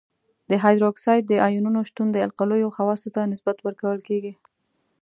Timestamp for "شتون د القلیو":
1.89-2.73